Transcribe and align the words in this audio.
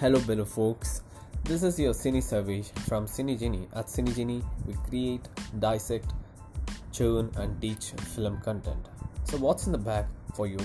Hello, 0.00 0.20
fellow 0.20 0.44
folks. 0.44 1.02
This 1.42 1.64
is 1.64 1.76
your 1.76 1.92
Cine 1.92 2.18
Sarvesh 2.18 2.68
from 2.88 3.06
CineGenie. 3.06 3.66
At 3.74 3.86
CineGenie, 3.86 4.44
we 4.64 4.74
create, 4.88 5.26
dissect, 5.58 6.12
churn, 6.92 7.32
and 7.34 7.60
teach 7.60 7.86
film 8.14 8.40
content. 8.42 8.90
So, 9.24 9.38
what's 9.38 9.66
in 9.66 9.72
the 9.72 9.78
bag 9.78 10.04
for 10.36 10.46
you? 10.46 10.58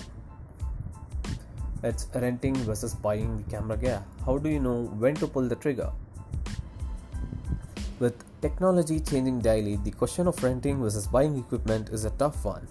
It's 1.81 2.07
renting 2.13 2.53
versus 2.57 2.93
buying 2.93 3.37
the 3.37 3.43
camera 3.49 3.75
gear. 3.75 4.03
How 4.23 4.37
do 4.37 4.51
you 4.51 4.59
know 4.59 4.83
when 4.99 5.15
to 5.15 5.25
pull 5.25 5.49
the 5.49 5.55
trigger? 5.55 5.91
With 7.97 8.23
technology 8.39 8.99
changing 8.99 9.39
daily, 9.39 9.77
the 9.77 9.89
question 9.89 10.27
of 10.27 10.43
renting 10.43 10.79
versus 10.79 11.07
buying 11.07 11.39
equipment 11.39 11.89
is 11.89 12.05
a 12.05 12.11
tough 12.11 12.45
one. 12.45 12.67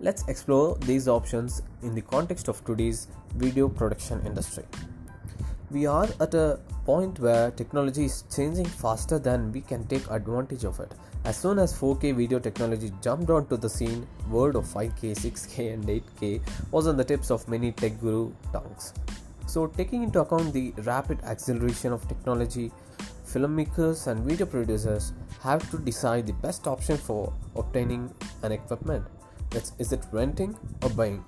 Let's 0.00 0.26
explore 0.26 0.76
these 0.78 1.06
options 1.06 1.62
in 1.82 1.94
the 1.94 2.02
context 2.02 2.48
of 2.48 2.64
today's 2.64 3.06
video 3.36 3.68
production 3.68 4.26
industry. 4.26 4.64
We 5.68 5.84
are 5.84 6.08
at 6.20 6.32
a 6.34 6.60
point 6.84 7.18
where 7.18 7.50
technology 7.50 8.04
is 8.04 8.22
changing 8.34 8.66
faster 8.66 9.18
than 9.18 9.50
we 9.50 9.60
can 9.60 9.84
take 9.88 10.08
advantage 10.10 10.62
of 10.62 10.78
it. 10.78 10.92
As 11.24 11.36
soon 11.36 11.58
as 11.58 11.76
4K 11.76 12.14
video 12.14 12.38
technology 12.38 12.92
jumped 13.02 13.30
onto 13.30 13.56
the 13.56 13.68
scene, 13.68 14.06
word 14.30 14.54
of 14.54 14.64
5K, 14.64 15.16
6K, 15.16 15.74
and 15.74 15.84
8K 15.84 16.40
was 16.70 16.86
on 16.86 16.96
the 16.96 17.02
tips 17.02 17.32
of 17.32 17.48
many 17.48 17.72
tech 17.72 18.00
guru 18.00 18.32
tongues. 18.52 18.94
So, 19.48 19.66
taking 19.66 20.04
into 20.04 20.20
account 20.20 20.52
the 20.52 20.72
rapid 20.84 21.20
acceleration 21.24 21.92
of 21.92 22.06
technology, 22.06 22.70
filmmakers 23.26 24.06
and 24.06 24.20
video 24.20 24.46
producers 24.46 25.14
have 25.40 25.68
to 25.72 25.78
decide 25.78 26.28
the 26.28 26.32
best 26.34 26.68
option 26.68 26.96
for 26.96 27.32
obtaining 27.56 28.14
an 28.44 28.52
equipment. 28.52 29.04
That's, 29.50 29.72
is 29.80 29.90
it 29.90 30.04
renting 30.12 30.56
or 30.82 30.90
buying? 30.90 31.24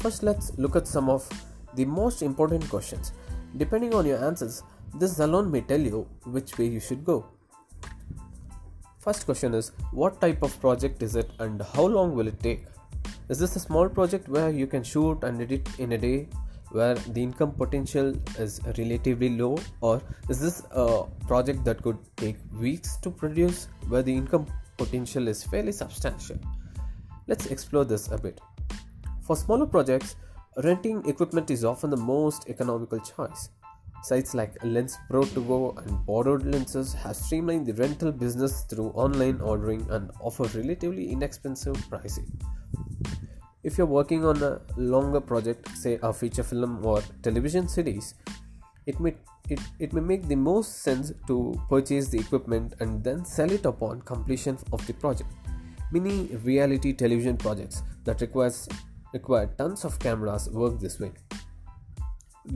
First, 0.00 0.24
let's 0.24 0.50
look 0.58 0.74
at 0.74 0.88
some 0.88 1.08
of 1.08 1.28
the 1.76 1.84
most 1.84 2.22
important 2.22 2.68
questions. 2.68 3.12
Depending 3.56 3.94
on 3.94 4.06
your 4.06 4.24
answers, 4.24 4.62
this 4.94 5.18
alone 5.18 5.50
may 5.50 5.60
tell 5.60 5.80
you 5.80 6.06
which 6.24 6.58
way 6.58 6.66
you 6.66 6.80
should 6.80 7.04
go. 7.04 7.26
First 8.98 9.26
question 9.26 9.54
is 9.54 9.72
What 9.92 10.20
type 10.20 10.42
of 10.42 10.58
project 10.60 11.02
is 11.02 11.14
it 11.14 11.30
and 11.38 11.60
how 11.74 11.84
long 11.86 12.14
will 12.14 12.26
it 12.26 12.40
take? 12.40 12.64
Is 13.28 13.38
this 13.38 13.56
a 13.56 13.60
small 13.60 13.88
project 13.88 14.28
where 14.28 14.50
you 14.50 14.66
can 14.66 14.82
shoot 14.82 15.22
and 15.22 15.40
edit 15.40 15.68
in 15.78 15.92
a 15.92 15.98
day 15.98 16.28
where 16.70 16.94
the 16.94 17.22
income 17.22 17.52
potential 17.52 18.14
is 18.38 18.60
relatively 18.78 19.28
low, 19.38 19.56
or 19.80 20.02
is 20.28 20.40
this 20.40 20.62
a 20.72 21.04
project 21.26 21.64
that 21.64 21.80
could 21.82 21.98
take 22.16 22.36
weeks 22.60 22.96
to 22.96 23.10
produce 23.10 23.68
where 23.88 24.02
the 24.02 24.12
income 24.12 24.46
potential 24.76 25.28
is 25.28 25.44
fairly 25.44 25.70
substantial? 25.70 26.36
Let's 27.28 27.46
explore 27.46 27.84
this 27.84 28.10
a 28.10 28.18
bit. 28.18 28.40
For 29.22 29.36
smaller 29.36 29.66
projects, 29.66 30.16
renting 30.62 31.06
equipment 31.08 31.50
is 31.50 31.64
often 31.64 31.90
the 31.90 31.96
most 31.96 32.48
economical 32.48 33.00
choice. 33.00 33.50
Sites 34.02 34.34
like 34.34 34.62
Lens 34.62 34.98
Pro 35.08 35.24
to 35.24 35.40
Go 35.40 35.74
and 35.78 36.04
Borrowed 36.06 36.44
Lenses 36.44 36.92
have 36.92 37.16
streamlined 37.16 37.66
the 37.66 37.74
rental 37.74 38.12
business 38.12 38.62
through 38.64 38.90
online 38.90 39.40
ordering 39.40 39.86
and 39.90 40.10
offer 40.20 40.44
relatively 40.58 41.10
inexpensive 41.10 41.76
pricing. 41.88 42.30
If 43.62 43.78
you're 43.78 43.86
working 43.86 44.26
on 44.26 44.42
a 44.42 44.60
longer 44.76 45.22
project, 45.22 45.74
say 45.76 45.98
a 46.02 46.12
feature 46.12 46.42
film 46.42 46.84
or 46.84 47.02
television 47.22 47.66
series, 47.66 48.14
it 48.84 49.00
may 49.00 49.14
it, 49.48 49.60
it 49.78 49.92
may 49.92 50.00
make 50.00 50.28
the 50.28 50.36
most 50.36 50.82
sense 50.82 51.12
to 51.26 51.54
purchase 51.68 52.08
the 52.08 52.18
equipment 52.18 52.74
and 52.80 53.02
then 53.02 53.24
sell 53.24 53.50
it 53.50 53.64
upon 53.66 54.02
completion 54.02 54.58
of 54.72 54.86
the 54.86 54.94
project. 54.94 55.30
Many 55.92 56.26
reality 56.42 56.92
television 56.92 57.36
projects 57.36 57.82
that 58.04 58.20
requires 58.20 58.68
require 59.14 59.46
tons 59.58 59.84
of 59.84 59.98
cameras 59.98 60.48
work 60.50 60.78
this 60.80 60.98
way. 61.00 61.12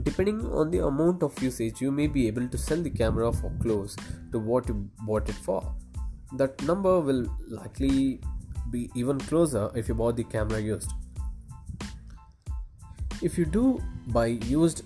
Depending 0.03 0.45
on 0.61 0.69
the 0.69 0.85
amount 0.85 1.23
of 1.23 1.41
usage, 1.41 1.81
you 1.81 1.91
may 1.91 2.05
be 2.05 2.27
able 2.27 2.47
to 2.47 2.57
sell 2.57 2.81
the 2.81 2.91
camera 2.91 3.31
for 3.33 3.51
close 3.61 3.95
to 4.31 4.39
what 4.39 4.67
you 4.67 4.87
bought 4.99 5.27
it 5.27 5.35
for. 5.35 5.73
That 6.33 6.61
number 6.63 6.99
will 6.99 7.25
likely 7.47 8.21
be 8.69 8.91
even 8.93 9.17
closer 9.19 9.71
if 9.75 9.87
you 9.87 9.95
bought 9.95 10.15
the 10.15 10.25
camera 10.25 10.59
used. 10.59 10.91
If 13.23 13.37
you 13.37 13.45
do 13.45 13.81
buy 14.07 14.27
used 14.27 14.83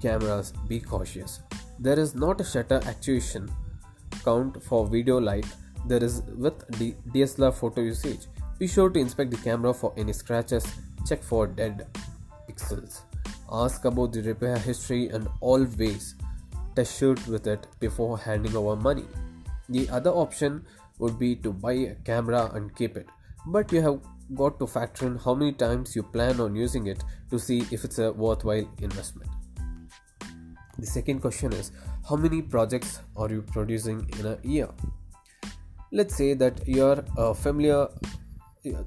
cameras, 0.00 0.52
be 0.68 0.78
cautious. 0.78 1.40
There 1.80 1.98
is 1.98 2.14
not 2.14 2.40
a 2.40 2.44
shutter 2.44 2.80
actuation 2.86 3.50
count 4.24 4.62
for 4.62 4.86
video 4.86 5.18
light 5.18 5.46
there 5.86 6.02
is 6.04 6.22
with 6.36 6.58
DSLR 7.14 7.54
photo 7.54 7.80
usage. 7.80 8.26
Be 8.58 8.66
sure 8.66 8.90
to 8.90 8.98
inspect 8.98 9.30
the 9.30 9.36
camera 9.38 9.72
for 9.72 9.94
any 9.96 10.12
scratches, 10.12 10.66
check 11.08 11.22
for 11.22 11.46
dead 11.46 11.86
pixels, 12.48 13.00
ask 13.50 13.84
about 13.84 14.12
the 14.12 14.22
repair 14.22 14.58
history, 14.58 15.08
and 15.08 15.28
always 15.40 16.14
test 16.76 16.98
shoot 16.98 17.26
with 17.26 17.46
it 17.46 17.66
before 17.80 18.18
handing 18.18 18.56
over 18.56 18.76
money. 18.76 19.04
The 19.68 19.88
other 19.90 20.10
option 20.10 20.64
would 20.98 21.18
be 21.18 21.36
to 21.36 21.52
buy 21.52 21.72
a 21.72 21.94
camera 21.96 22.50
and 22.54 22.74
keep 22.74 22.96
it, 22.96 23.08
but 23.46 23.72
you 23.72 23.80
have 23.82 24.00
got 24.34 24.58
to 24.58 24.66
factor 24.66 25.06
in 25.06 25.16
how 25.16 25.34
many 25.34 25.52
times 25.52 25.96
you 25.96 26.02
plan 26.02 26.40
on 26.40 26.54
using 26.54 26.86
it 26.86 27.02
to 27.30 27.38
see 27.38 27.60
if 27.70 27.84
it's 27.84 27.98
a 27.98 28.12
worthwhile 28.12 28.68
investment. 28.80 29.30
The 30.78 30.86
second 30.86 31.20
question 31.20 31.52
is 31.52 31.72
how 32.08 32.16
many 32.16 32.42
projects 32.42 33.00
are 33.16 33.28
you 33.28 33.42
producing 33.42 34.08
in 34.18 34.26
a 34.26 34.38
year? 34.42 34.68
Let's 35.90 36.14
say 36.14 36.34
that 36.34 36.68
you're 36.68 37.02
a 37.16 37.34
familiar 37.34 37.88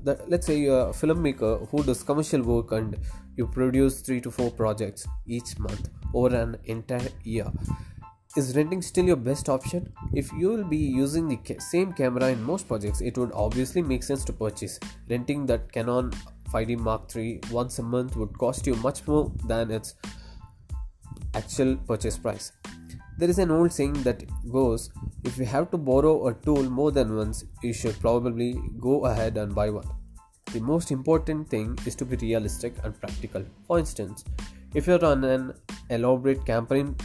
let's 0.03 0.47
say 0.47 0.57
you're 0.57 0.89
a 0.89 0.93
filmmaker 0.93 1.67
who 1.69 1.83
does 1.83 2.03
commercial 2.03 2.41
work 2.41 2.71
and 2.71 2.97
you 3.37 3.47
produce 3.47 4.01
3 4.01 4.21
to 4.21 4.31
4 4.31 4.51
projects 4.51 5.07
each 5.25 5.57
month 5.59 5.89
over 6.13 6.35
an 6.35 6.57
entire 6.65 7.09
year 7.23 7.51
is 8.37 8.55
renting 8.55 8.81
still 8.81 9.05
your 9.05 9.17
best 9.17 9.49
option? 9.49 9.91
If 10.13 10.31
you 10.33 10.49
will 10.49 10.63
be 10.63 10.77
using 10.77 11.27
the 11.27 11.37
ca- 11.37 11.59
same 11.59 11.91
camera 11.93 12.29
in 12.29 12.41
most 12.41 12.67
projects, 12.67 13.01
it 13.01 13.17
would 13.17 13.31
obviously 13.33 13.81
make 13.81 14.03
sense 14.03 14.23
to 14.25 14.33
purchase. 14.33 14.79
Renting 15.09 15.45
that 15.47 15.71
Canon 15.71 16.11
5D 16.53 16.77
Mark 16.77 17.13
III 17.15 17.41
once 17.51 17.79
a 17.79 17.83
month 17.83 18.15
would 18.15 18.37
cost 18.37 18.65
you 18.65 18.75
much 18.75 19.05
more 19.07 19.31
than 19.45 19.71
its 19.71 19.95
actual 21.33 21.75
purchase 21.75 22.17
price. 22.17 22.51
There 23.21 23.29
is 23.29 23.37
an 23.37 23.51
old 23.51 23.71
saying 23.71 24.01
that 24.01 24.23
goes 24.51 24.89
if 25.23 25.37
you 25.37 25.45
have 25.45 25.69
to 25.69 25.77
borrow 25.77 26.29
a 26.29 26.33
tool 26.33 26.63
more 26.63 26.91
than 26.91 27.15
once, 27.15 27.45
you 27.61 27.71
should 27.71 27.99
probably 27.99 28.59
go 28.79 29.05
ahead 29.05 29.37
and 29.37 29.53
buy 29.53 29.69
one. 29.69 29.87
The 30.51 30.59
most 30.59 30.89
important 30.89 31.47
thing 31.47 31.77
is 31.85 31.93
to 31.97 32.05
be 32.05 32.15
realistic 32.15 32.73
and 32.83 32.99
practical. 32.99 33.45
For 33.67 33.77
instance, 33.77 34.25
if 34.73 34.87
you're 34.87 35.05
on 35.05 35.23
an 35.23 35.53
elaborate 35.91 36.43
campaign 36.47 36.95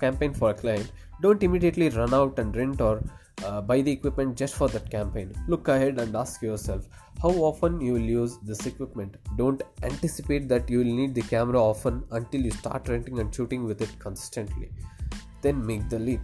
campaign 0.00 0.32
for 0.32 0.52
a 0.52 0.54
client, 0.54 0.90
don't 1.20 1.42
immediately 1.42 1.90
run 1.90 2.14
out 2.14 2.38
and 2.38 2.56
rent 2.56 2.80
or 2.80 3.04
uh, 3.44 3.60
buy 3.60 3.82
the 3.82 3.92
equipment 3.92 4.38
just 4.38 4.54
for 4.54 4.68
that 4.68 4.90
campaign. 4.90 5.34
Look 5.48 5.68
ahead 5.68 6.00
and 6.00 6.16
ask 6.16 6.40
yourself 6.40 6.88
how 7.20 7.32
often 7.50 7.78
you 7.78 7.92
will 7.92 8.10
use 8.20 8.38
this 8.38 8.64
equipment. 8.64 9.18
Don't 9.36 9.60
anticipate 9.82 10.48
that 10.48 10.70
you 10.70 10.78
will 10.78 10.96
need 11.02 11.14
the 11.14 11.28
camera 11.34 11.62
often 11.62 12.04
until 12.12 12.40
you 12.40 12.52
start 12.52 12.88
renting 12.88 13.18
and 13.18 13.34
shooting 13.34 13.64
with 13.64 13.82
it 13.82 13.98
consistently. 13.98 14.70
Then 15.42 15.64
make 15.64 15.88
the 15.88 15.98
leap. 15.98 16.20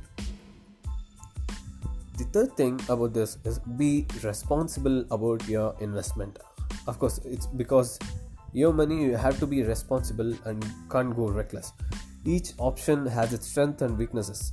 The 2.19 2.25
third 2.25 2.57
thing 2.57 2.81
about 2.89 3.13
this 3.13 3.39
is 3.45 3.59
be 3.59 4.07
responsible 4.23 5.05
about 5.11 5.49
your 5.49 5.75
investment. 5.81 6.39
Of 6.87 6.99
course, 6.99 7.19
it's 7.25 7.47
because 7.47 7.99
your 8.53 8.73
money 8.73 9.03
you 9.03 9.17
have 9.17 9.39
to 9.41 9.47
be 9.47 9.63
responsible 9.63 10.33
and 10.45 10.65
can't 10.91 11.15
go 11.17 11.29
reckless. 11.29 11.73
Each 12.25 12.53
option 12.59 13.05
has 13.07 13.33
its 13.33 13.49
strengths 13.49 13.83
and 13.83 13.99
weaknesses. 13.99 14.51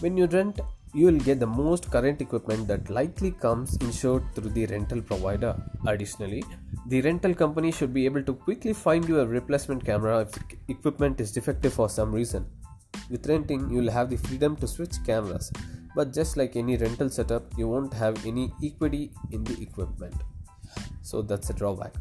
When 0.00 0.16
you 0.16 0.26
rent, 0.26 0.60
you 0.92 1.06
will 1.06 1.18
get 1.18 1.40
the 1.40 1.46
most 1.46 1.90
current 1.90 2.20
equipment 2.20 2.66
that 2.68 2.90
likely 2.90 3.30
comes 3.30 3.76
insured 3.76 4.24
through 4.34 4.50
the 4.50 4.66
rental 4.66 5.00
provider. 5.00 5.56
Additionally, 5.86 6.44
the 6.88 7.00
rental 7.02 7.34
company 7.34 7.70
should 7.70 7.94
be 7.94 8.04
able 8.04 8.22
to 8.24 8.34
quickly 8.34 8.72
find 8.72 9.08
you 9.08 9.20
a 9.20 9.26
replacement 9.26 9.84
camera 9.84 10.20
if 10.20 10.38
equipment 10.68 11.20
is 11.20 11.32
defective 11.32 11.72
for 11.72 11.88
some 11.88 12.12
reason. 12.12 12.44
With 13.10 13.26
renting, 13.26 13.68
you 13.70 13.78
will 13.82 13.90
have 13.90 14.08
the 14.08 14.16
freedom 14.16 14.56
to 14.56 14.68
switch 14.68 14.96
cameras, 15.04 15.52
but 15.96 16.12
just 16.12 16.36
like 16.36 16.54
any 16.54 16.76
rental 16.76 17.10
setup, 17.10 17.42
you 17.58 17.66
won't 17.68 17.92
have 17.92 18.24
any 18.24 18.52
equity 18.62 19.10
in 19.32 19.42
the 19.44 19.60
equipment. 19.60 20.14
So 21.02 21.20
that's 21.20 21.50
a 21.50 21.52
drawback. 21.52 21.94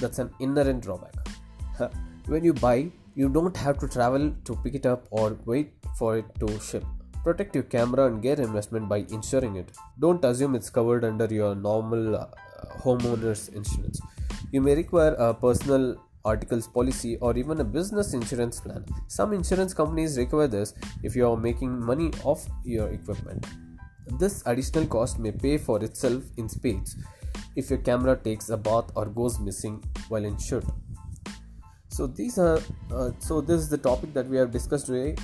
That's 0.00 0.18
an 0.18 0.30
inherent 0.40 0.82
drawback. 0.82 1.14
When 2.26 2.44
you 2.44 2.54
buy, 2.54 2.90
you 3.14 3.28
don't 3.28 3.56
have 3.56 3.78
to 3.78 3.88
travel 3.88 4.32
to 4.44 4.56
pick 4.56 4.74
it 4.74 4.86
up 4.86 5.06
or 5.10 5.36
wait 5.44 5.72
for 5.98 6.18
it 6.18 6.26
to 6.40 6.60
ship. 6.60 6.84
Protect 7.24 7.54
your 7.54 7.64
camera 7.64 8.06
and 8.06 8.22
gear 8.22 8.40
investment 8.40 8.88
by 8.88 8.98
insuring 9.10 9.56
it. 9.56 9.72
Don't 9.98 10.24
assume 10.24 10.54
it's 10.54 10.70
covered 10.70 11.04
under 11.04 11.26
your 11.26 11.54
normal 11.54 12.16
uh, 12.16 12.26
homeowner's 12.80 13.48
insurance. 13.48 14.00
You 14.52 14.60
may 14.60 14.74
require 14.74 15.14
a 15.14 15.34
personal 15.34 15.96
articles 16.24 16.66
policy 16.66 17.16
or 17.18 17.36
even 17.36 17.60
a 17.60 17.64
business 17.64 18.14
insurance 18.14 18.60
plan. 18.60 18.84
Some 19.06 19.32
insurance 19.32 19.74
companies 19.74 20.18
require 20.18 20.48
this 20.48 20.74
if 21.02 21.14
you 21.16 21.28
are 21.30 21.36
making 21.36 21.78
money 21.78 22.10
off 22.24 22.46
your 22.64 22.88
equipment. 22.88 23.46
This 24.18 24.42
additional 24.46 24.86
cost 24.86 25.18
may 25.18 25.32
pay 25.32 25.58
for 25.58 25.82
itself 25.82 26.22
in 26.36 26.48
spades 26.48 26.96
if 27.56 27.70
your 27.70 27.78
camera 27.80 28.16
takes 28.16 28.48
a 28.50 28.56
bath 28.56 28.90
or 28.94 29.06
goes 29.06 29.38
missing 29.38 29.82
while 30.08 30.24
in 30.24 30.38
shoot. 30.38 30.64
so 31.98 32.06
these 32.06 32.38
are 32.38 32.60
uh, 32.92 33.10
so 33.18 33.40
this 33.40 33.60
is 33.60 33.68
the 33.68 33.78
topic 33.86 34.12
that 34.14 34.28
we 34.28 34.36
have 34.36 34.52
discussed 34.52 34.86
today 34.86 35.16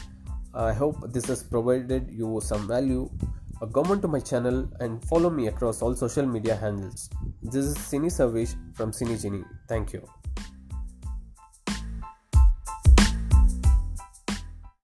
i 0.54 0.72
hope 0.72 0.96
this 1.16 1.26
has 1.26 1.42
provided 1.42 2.10
you 2.10 2.40
some 2.42 2.66
value 2.66 3.08
uh, 3.62 3.66
come 3.66 3.92
on 3.94 4.00
to 4.00 4.08
my 4.16 4.18
channel 4.18 4.68
and 4.80 5.04
follow 5.12 5.30
me 5.30 5.46
across 5.52 5.82
all 5.82 5.94
social 5.94 6.26
media 6.26 6.56
handles 6.56 7.08
this 7.42 7.64
is 7.64 7.78
Cine 7.78 8.10
Sarvesh 8.18 8.56
from 8.74 8.90
Cine 8.90 9.16
Genie. 9.22 9.44
thank 9.68 9.92
you 9.92 10.23